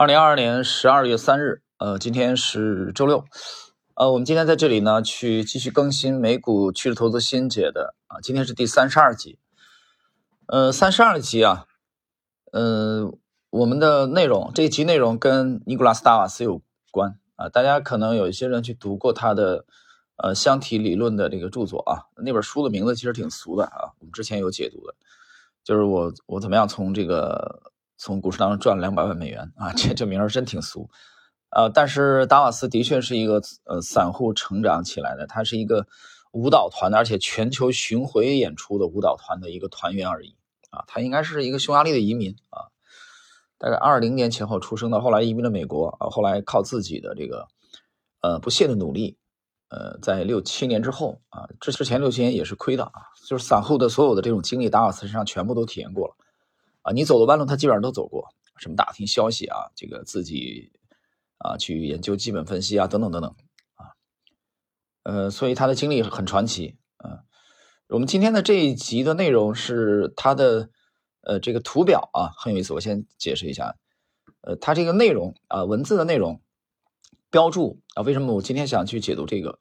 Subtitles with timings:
[0.00, 3.24] 二零二二年十二月三日，呃，今天是周六，
[3.94, 9.40] 呃，我们今天在这里呢，去继续更新美股趋势投资新解的啊，今天是第三十二集，
[10.46, 11.66] 呃，三十二集啊，
[12.52, 13.12] 呃，
[13.50, 16.62] 我们的内容这一集内容跟尼古拉斯达瓦斯有
[16.92, 19.64] 关啊，大家可能有一些人去读过他的
[20.14, 24.94] 呃箱体理论的这个著作啊，那本书的名字其实挺俗的啊，我们之前有解读的，
[25.64, 27.72] 就是我我怎么样从这个。
[27.98, 30.88] 从股市当中赚了两百万美元啊， 这这名儿真挺俗，
[31.50, 35.86] 呃，但是达瓦斯的确是一个呃散户成长起来的，他是一个
[36.32, 40.36] 舞蹈团的，而且全球巡回演出的舞蹈团的一个团员而已
[40.70, 42.70] 啊，他应该是一个匈牙利的移民啊，
[43.58, 47.48] 大概二零年前后出生的，后来移民了美国啊，后来靠自己的这个
[48.20, 49.16] 呃不懈的努力，
[49.70, 56.14] 呃，在六七年之后啊，之之前六七年也是亏的啊，就是散户的所有的这种经历，达瓦斯身上全部都体验过了。
[56.82, 58.28] 啊，你走的弯路，他基本上都走过。
[58.58, 60.72] 什么打听消息啊，这个自己
[61.38, 63.36] 啊去研究基本分析啊，等等等等
[63.74, 63.94] 啊。
[65.04, 66.76] 呃，所以他的经历很传奇。
[67.04, 67.20] 嗯，
[67.88, 70.70] 我们今天的这一集的内容是他的
[71.20, 72.72] 呃这个图表啊，很有意思。
[72.74, 73.76] 我先解释一下，
[74.40, 76.42] 呃，他这个内容啊，文字的内容
[77.30, 79.60] 标注啊，为什么我今天想去解读这个？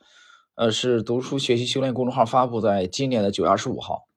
[0.56, 4.08] 呃，是读书学习修炼公众号发布在今年的九月二十五号。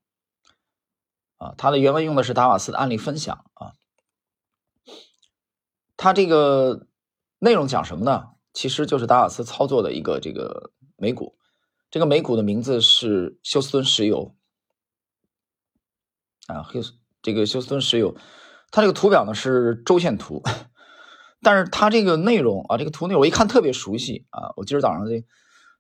[1.40, 3.72] 啊，它的原文用的是达瓦斯的案例分享啊。
[5.96, 6.86] 它这个
[7.38, 8.32] 内容讲什么呢？
[8.52, 11.38] 其实就是达瓦斯操作的一个这个美股，
[11.90, 14.34] 这个美股的名字是休斯敦石油
[16.46, 16.80] 啊，休
[17.22, 18.14] 这个休斯敦石油，
[18.70, 20.42] 它这个图表呢是周线图，
[21.40, 24.52] 但是它这个内容啊，这个图内容我一看特别熟悉啊。
[24.56, 25.24] 我今儿早上这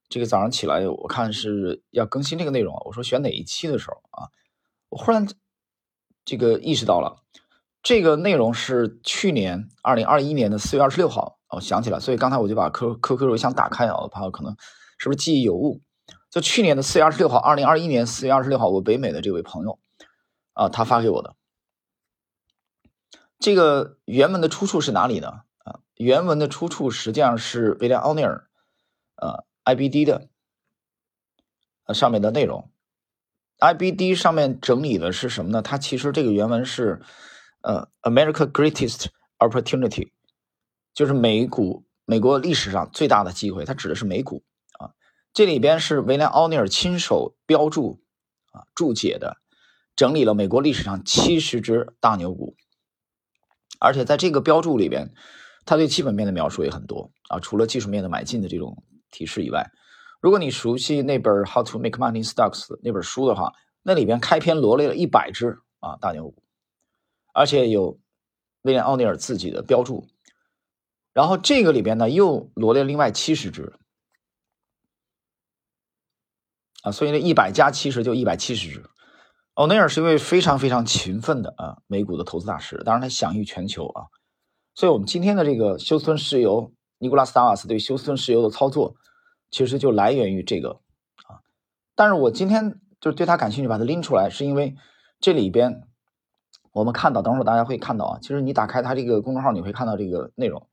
[0.08, 4.28] 这个早上起来，我看是要更新这个内容，我说选哪一期的时候啊，
[4.90, 5.26] 我忽然。
[6.24, 7.22] 这个意识到了，
[7.82, 14.54] 这个内容是去年二零二一年的四月二十六号，我想起来，所以刚才我就把 Q Q Q 邮箱打开啊，我怕可能
[14.98, 15.80] 是不是记忆有误。
[16.30, 19.80] 就去年的四月二十六号，二零二一年四月二十六号，我北美的这位朋友
[20.52, 21.34] 啊，他发给我的。
[23.40, 25.40] 这个原文的出处是哪里呢？
[25.64, 28.48] 啊，原文的出处实际上是威廉奥尼尔，
[29.16, 30.28] 呃，IBD 的
[31.86, 32.70] 呃上面的内容。
[33.60, 35.60] IBD 上面整理的是什么呢？
[35.60, 37.02] 它其实这个原文是，
[37.60, 40.12] 呃，America Greatest Opportunity，
[40.94, 44.42] 就是美股美国历史上最大的机会，它指的是美股
[44.78, 44.92] 啊。
[45.34, 48.02] 这里边是威廉奥尼尔亲手标注
[48.52, 49.36] 啊注解的，
[49.94, 52.56] 整理了美国历史上七十只大牛股，
[53.78, 55.12] 而且在这个标注里边，
[55.66, 59.70] 他对基本面的描述也很多啊，除了技术面的买进的这种提示以外。
[60.20, 66.42] 如果你熟悉那本《How to Make Money Stocks》那本书的话，那里边开篇罗列了一百只啊大牛股，
[67.32, 67.98] 而且有
[68.62, 70.06] 威廉奥尼尔自己的标注，
[71.14, 73.72] 然后这个里边呢又罗列另外七十只
[76.82, 78.84] 啊，所以呢一百加七十就一百七十只。
[79.54, 84.04] 奥尼尔是一位非常非常勤奋的啊美股的投资大师，当然他享誉全球啊。
[84.74, 88.94] 所以我们今天的这个休斯顿石油，尼古拉斯达瓦斯对休斯顿石油的操作。
[89.50, 90.80] 其实就来源于这个
[91.26, 91.42] 啊，
[91.94, 94.76] 但是我今天就对他感兴趣，把它拎出来，是因为
[95.20, 95.88] 这里边
[96.72, 100.68] 我们看到，等会儿大家会看到啊，其实你打开他这个公众号，你会看到这个内容。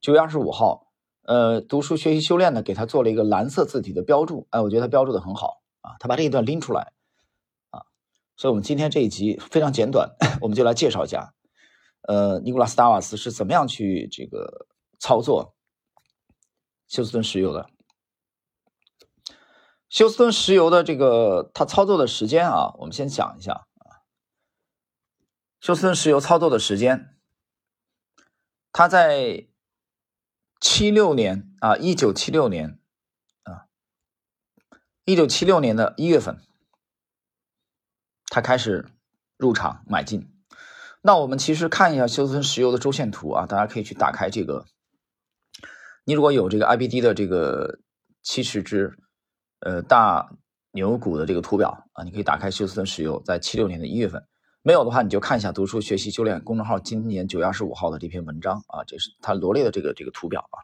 [0.00, 0.86] 九月二十五号，
[1.24, 6.92] 呃，读书学习修炼呢，给他做了一个蓝色字体的标注，哎，我觉得他标注的很好啊，他把这一段拎出来
[7.70, 7.82] 啊，
[8.36, 10.10] 所以我们今天这一集非常简短，
[10.40, 11.34] 我们就来介绍一下，
[12.08, 14.66] 呃，尼古拉斯达瓦斯是怎么样去这个
[14.98, 15.54] 操作
[16.88, 17.68] 休斯顿石油的。
[19.92, 24.00] 休斯敦石油的这个它操作的时间啊，我们先讲一下啊。
[25.60, 27.14] 休斯顿石油操作的时间，
[28.72, 29.48] 他在
[30.58, 32.80] 七六年啊，一九七六年
[33.42, 33.68] 啊，
[35.04, 36.40] 一九七六年的一月份，
[38.28, 38.88] 他开始
[39.36, 40.34] 入场买进。
[41.02, 44.64] 那我们其实看一下休斯敦石油的周线图啊，大家可以去打开这个。
[46.04, 47.80] 你如果有这个 IBD 的这个
[48.22, 48.98] 七十只。
[49.64, 50.28] 呃，大
[50.72, 54.20] 牛股的这个图表啊，你可以打开休斯顿石油在七六年的一月份，
[54.62, 60.58] 没有的话你就看一下读书学习修炼公众号今年九月二十五号的这篇文章啊，这是它罗列的这个这个图表啊，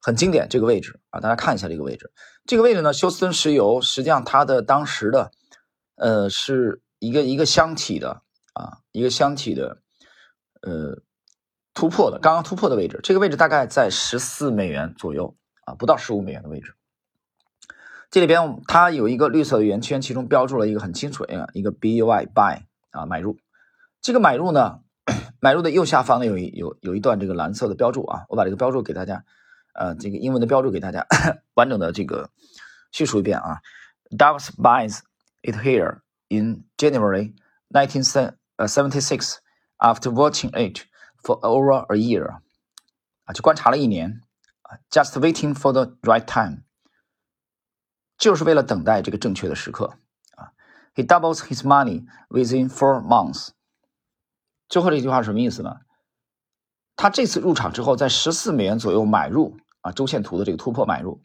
[0.00, 2.10] 很经典这个位置啊，大家看一下这个位置，
[2.44, 5.30] 这个位置呢，休斯顿石油实际上它的当时的
[5.94, 8.22] 呃是一个一个箱体的
[8.54, 9.78] 啊，一个箱体的
[10.62, 10.98] 呃
[11.72, 16.74] 突破的，刚刚突破的位置，这个位置大概在十四美元左右啊，不到十五美元的位置。
[18.14, 22.60] 这里边它有一个绿色的圆圈，其中标注了一个很清楚的一个 buy buy
[22.92, 23.36] 啊买入。
[24.00, 24.78] 这个买入呢，
[25.42, 29.24] 买入的右下方呢有一有有一段这个蓝色的标注啊，我把这个标注给大家，
[29.72, 31.04] 呃，这个英文的标注给大家
[31.54, 32.30] 完整的这个
[32.92, 33.58] 叙述一遍啊。
[34.16, 35.00] Doves buys
[35.42, 37.34] it here in January
[37.70, 39.38] 1976
[39.78, 40.82] after watching it
[41.20, 42.30] for over a year
[43.24, 44.20] 啊，就观察了一年
[44.88, 46.62] ，just waiting for the right time，
[48.24, 49.98] 就是为了等待这个正确的时刻
[50.34, 50.48] 啊。
[50.94, 53.50] He doubles his money within four months。
[54.66, 55.80] 最后这句话什么意思呢？
[56.96, 61.20] 他这次入场之后，在十四美元左右买入啊，周线图的这个突破买入，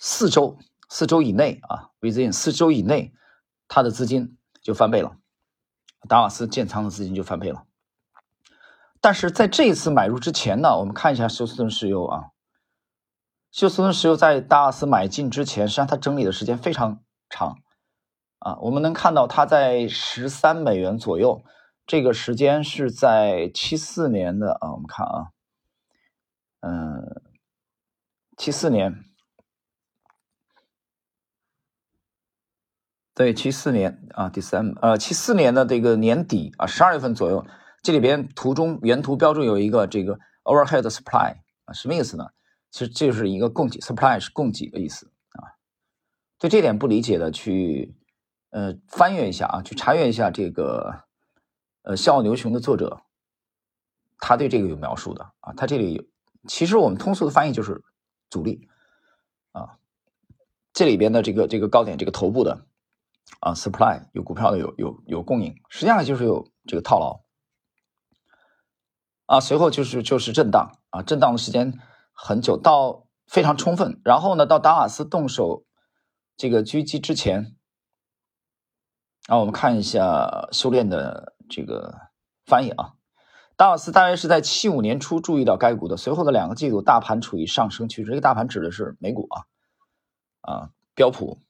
[0.00, 0.58] 四周
[0.88, 3.14] 四周以内啊，within 四周以内，
[3.68, 5.16] 他的资金就翻倍了，
[6.08, 7.62] 达瓦斯建仓的资金就翻倍了。
[9.00, 12.30] 但是在这一次买入之前呢，我们看一下休斯顿石油啊，
[13.50, 17.56] 休斯顿石油在达瓦斯买进之前，实际上它整理的时间非常长
[18.38, 21.42] 啊，我们能看到它在十三美元左右。
[21.86, 25.30] 这个时间是在七四年的啊，我们看啊，
[26.60, 27.20] 嗯，
[28.36, 29.04] 七四年，
[33.12, 37.44] 对，七四年啊，第三呃，七四年的这个年底啊，十二月份左右，
[37.82, 42.28] 这里边图中原图标注有一个这个 overhead supply 啊，什么意思呢？
[42.70, 45.56] 其实这就是一个供给 supply 是供给的意思啊。
[46.38, 47.94] 对这点不理解的，去
[48.50, 51.04] 呃翻阅一下啊，去查阅一下这个。
[51.82, 53.00] 呃，《笑傲牛熊》的作者，
[54.18, 55.54] 他对这个有描述的啊。
[55.54, 56.12] 他这里
[56.46, 57.82] 其实我们通俗的翻译就是
[58.28, 58.68] 阻力
[59.52, 59.78] 啊。
[60.74, 62.66] 这里边的这个这个高点，这个头部的
[63.40, 67.22] 啊，supply 有股票的有有有供应，实际上就是有这个套牢
[69.24, 69.40] 啊。
[69.40, 71.80] 随后就是就是震荡啊，震荡的时间
[72.22, 74.00] 很久，到非常充分。
[74.04, 75.64] 然后呢，到达瓦斯动手
[76.36, 77.56] 这个狙击之前，
[79.26, 81.34] 然后，我们看一下修炼的。
[81.52, 81.92] 这个
[82.46, 82.92] 翻译啊，
[83.56, 88.10] 达瓦斯大约是在七五年初注意到该股的，随后的两个季度大盘处于上升趋势。
[88.10, 89.42] 这个大盘指的是美股啊，
[90.42, 91.40] 啊标普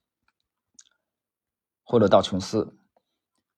[1.84, 2.78] 或者道琼斯。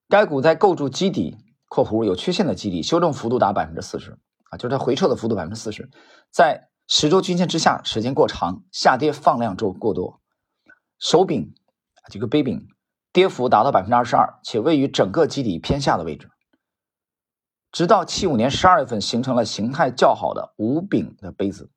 [0.09, 1.39] 该股在构筑基底
[1.71, 4.19] （括弧有缺陷的基底），修正幅度达百分之四十
[4.51, 5.89] 啊，就是它回撤的幅度百分之四十，
[6.33, 10.21] 在十周均线之下时间过长，下跌放量周过多，
[10.99, 11.55] 手柄
[12.11, 12.69] 这个杯柄
[13.13, 16.31] 跌幅达到百分之二十二，且位于整个基底偏下的位置。
[17.71, 21.71] 直到七五年十二月份，形成了形态较好的无柄的杯子，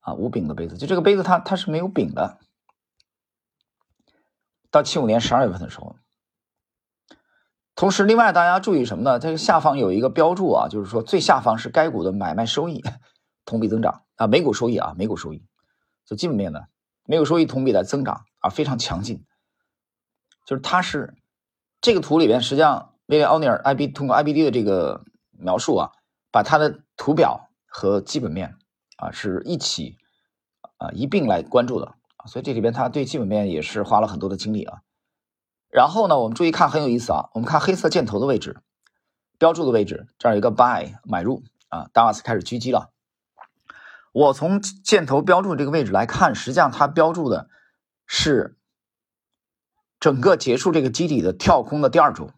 [0.00, 2.38] 啊，无柄的杯子，就这个杯子它它是没有柄的。
[4.70, 5.96] 到七五年十二月份的时候，
[7.74, 9.18] 同时另外大家注意什么呢？
[9.18, 12.82] 这个下方有一个标注啊，就是说最下方是该股的买卖收益
[13.44, 15.44] 同比增长啊，每股收益啊，每股收益，
[16.04, 16.60] 就基本面呢
[17.04, 19.24] 每股收益同比的增长啊，非常强劲。
[20.46, 21.14] 就是它是
[21.80, 22.90] 这个图里边实际上。
[23.06, 25.90] 威廉奥尼尔 IB 通过 IBD 的这个描述啊，
[26.30, 28.56] 把它的图表和基本面
[28.96, 29.98] 啊是一起
[30.78, 34.78] 啊一并来关注的啊，所以这里边他对基本面也是花了很多的精力啊。
[35.68, 38.62] 然后呢，我们注意看很有意思啊，我们看黑色箭头的位置，
[39.36, 42.91] 标注的位置，这儿有一个 Buy 买入啊，达瓦斯开始狙击了。
[44.12, 47.48] 我从箭头标注这个位置来看，实际上它标注的
[48.06, 48.58] 是
[49.98, 52.30] 整个结束这个基底的跳空的第二周。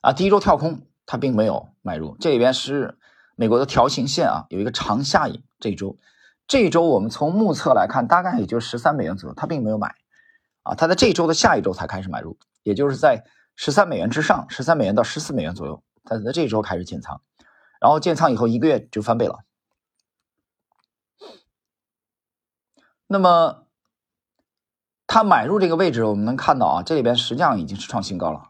[0.00, 2.16] 啊，第一周跳空，它并没有买入。
[2.20, 2.96] 这里边是
[3.34, 5.42] 美国的条形线啊，有一个长下影。
[5.58, 5.98] 这一周，
[6.46, 9.96] 这一周我们从目测来看，大概也就十三美元左右，它并没有买。
[10.62, 13.24] 啊，它在这一周的下一周才开始买入，也就是在
[13.56, 17.20] 十三美元之上，十三美元到十四美元左右，它在这周开始建仓，
[17.80, 19.40] 然后建仓以后一个月就翻倍了。
[23.14, 23.68] 那么，
[25.06, 28.48] 它买入这个位置，我们能看到啊，这里边实际上已经是创新高了。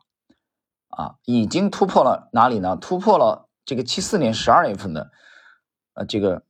[0.88, 2.75] 啊，已经突破了哪里呢？
[2.75, 5.11] 突破了这个七四年十二月份的，
[5.92, 6.47] 呃，这个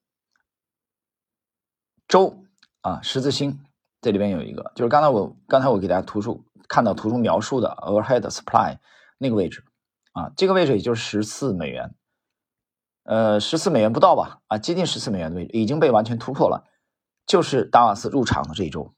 [2.07, 2.45] 周
[2.83, 3.59] 啊十字星，
[4.01, 8.79] 这里边有一个，就是刚才我刚才我给大家图出看到图中描述的 overhead supply
[9.19, 9.65] 那个位置
[10.13, 11.93] 啊，这个位置也就是十四美元，
[13.03, 14.39] 呃，十四美元不到吧？
[14.47, 16.65] 啊，接近十四美元的位置已经被完全突破了，
[17.27, 18.95] 就是达瓦斯入场的这一周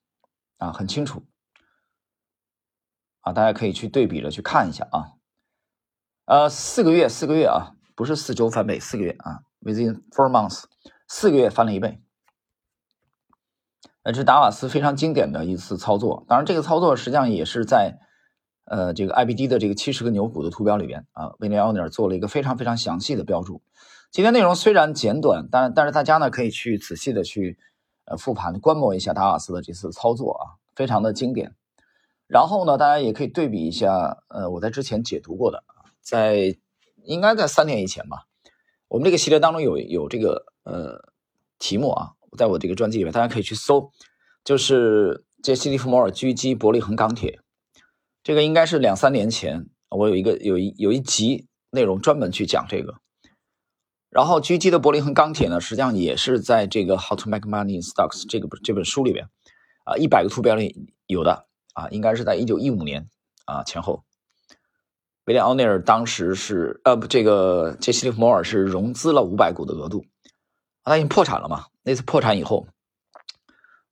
[0.59, 1.25] 啊，很清楚
[3.21, 5.13] 啊，大家可以去对比着去看一下啊。
[6.25, 10.65] 呃，四个月，四个月啊，不是四周翻倍，四个月啊，within four months，
[11.07, 12.03] 四个月翻了一倍。
[14.03, 16.25] 呃，这是达瓦斯非常经典的一次操作。
[16.29, 17.99] 当然，这个操作实际上也是在
[18.65, 23.63] 呃这个 IBD 的这个七十个牛股的图标里边啊，威廉奥尼尔做了一个非常非常详细的标注。
[24.11, 27.59] 今天内容虽然简短，但但是大家呢可以去仔细的去
[28.07, 30.45] 呃复盘观摩一下达瓦斯的这次操作啊，
[30.75, 31.55] 非常的经典。
[32.27, 35.63] 然后呢，大家也可以对比一下呃我在之前解读过的。
[36.01, 36.57] 在
[37.05, 38.27] 应该在三年以前吧。
[38.89, 41.13] 我们这个系列当中有有这个呃
[41.59, 43.91] 题目啊，在我这个专辑里面，大家可以去搜，
[44.45, 47.41] 就是杰西·利弗摩尔狙击伯利恒钢铁，
[48.23, 52.95] 这个应该是两三年前我有一个有一有一集内容专门去讲这个。
[54.11, 59.29] 然后狙击的伯利恒钢铁呢，实际上也是在这个《How to Make Money in Stocks》这个这本书里边
[59.85, 63.09] 啊，一百个图标里有的啊，应该是在一九一五年
[63.45, 64.05] 啊前后。
[65.25, 70.05] 威廉·奥尼尔当时是呃不，这个杰西·利弗摩尔是融资了五百股的额度，
[70.85, 71.65] 他已经破产了嘛？
[71.83, 72.69] 那次破产以后，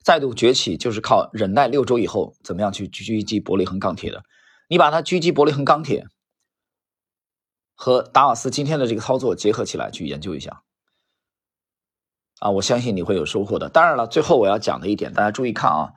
[0.01, 4.23] 再度崛起就是靠忍耐六周以后怎么样去狙击伯利恒钢铁的。
[4.69, 6.07] 你把它狙击伯利恒钢铁
[7.85, 10.63] 和达瓦斯今天的这个操作结合起来去研究一下，
[12.39, 13.69] 啊，我相信你会有收获的。
[13.69, 15.93] 当然了，最后我要讲的一点，大家注意看啊，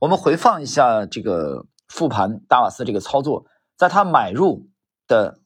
[0.00, 3.46] 我们回放一下这个复盘达瓦斯这个操作，
[3.76, 4.68] 在他买入。
[5.08, 5.40] 的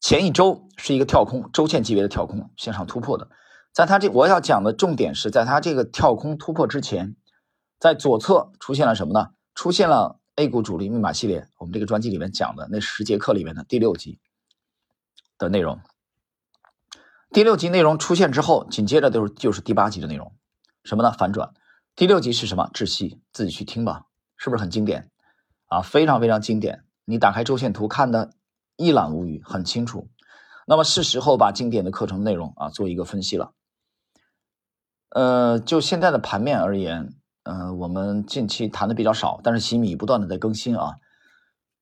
[0.00, 3.28] 前一周是一个跳空，周线级别的跳空向上突破的，
[3.72, 7.16] 在他这我要讲的重点是在他这个跳空突破之前，
[7.80, 9.30] 在左侧出现了什么呢？
[9.56, 14.20] 出现了 A 股主力密码系列，我们这个专辑里面讲的那十节课里面的第六集
[15.40, 15.80] 的内容。
[17.32, 20.32] 第六集内容出现之后，紧接着就是就是第八集的内容，
[20.84, 21.10] 什么呢？
[21.10, 21.52] 反转。
[21.96, 22.70] 第六集是什么？
[22.72, 24.04] 窒息，自己去听吧，
[24.36, 25.10] 是不是很经典
[25.66, 25.80] 啊？
[25.80, 26.84] 非常非常经典。
[27.04, 28.30] 你打开周线图看的。
[28.76, 30.08] 一览无余，很清楚。
[30.66, 33.52] 那么是时候把经典的课程内容啊做一个分析了。
[35.10, 40.94] 呃，就现在的盘面而言，呃，我们近期谈的比较少，但是洗米不断的在更新啊。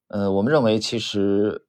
[0.08, 1.67] 呃，我们认为其实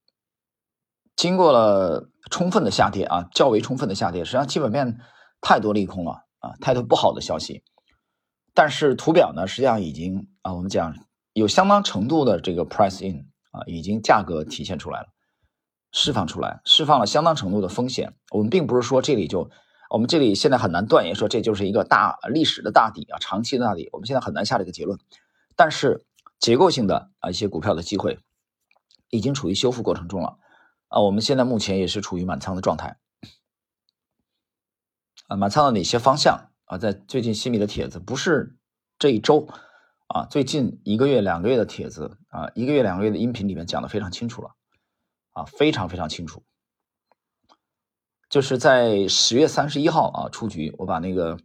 [1.19, 4.99] 经过了充分的下跌啊，较为充分的下跌，实际上基本面
[5.41, 7.61] 太多利空了啊，太多不好的消息。
[8.53, 10.95] 但是图表呢，实际上已经啊，我们讲
[11.33, 15.07] 有相当程度的这个 price in 啊，已经价格体现出来了。
[15.91, 18.13] 释放出来，释放了相当程度的风险。
[18.31, 19.49] 我们并不是说这里就，
[19.89, 23.89] 我们这里现在很难断言说这就是一个大历史的大底啊，长期的大底。
[23.91, 24.97] 我们现在很难下这个结论。
[25.57, 26.05] 但是
[26.39, 28.19] 结构性的啊一些股票的机会，
[29.09, 30.37] 已经处于修复过程中了
[30.89, 30.99] 啊。
[30.99, 32.99] 我们现在目前也是处于满仓的状态
[35.27, 35.37] 啊。
[35.37, 36.77] 满仓的哪些方向啊？
[36.77, 38.57] 在最近新米的帖子，不是
[38.99, 39.47] 这一周
[40.07, 44.51] 啊，最近一个月、两个月的帖子啊，一个月、两个月的音频里面讲的非常清楚了。
[45.31, 46.43] 啊，非常非常清楚，
[48.29, 51.37] 就是在十月三十一号啊出局，我把那个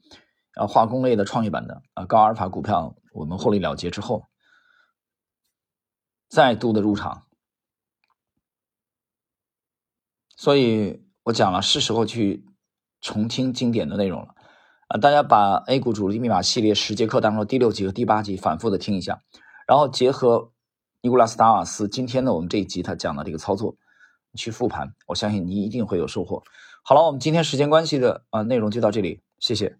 [0.55, 4.25] 啊化工类的创业板的啊高阿尔法股票我们获利了结之后，
[6.29, 7.24] 再度的入场，
[10.45, 12.45] 所以我讲了是时候去
[13.01, 14.35] 重听经典的内容了
[14.89, 14.99] 啊！
[14.99, 19.23] 大家把 A 股主力密码系列十节课当中第六集和第八集反复的听一下，
[19.67, 20.51] 然后结合。
[21.01, 23.77] 尼古拉斯·达瓦斯今天的，我们这一集他讲的这个操作，
[24.37, 26.43] 去复盘，我相信你一定会有收获。
[26.83, 29.79] 好了，我们今天时间关系的啊内容就到这里，谢谢。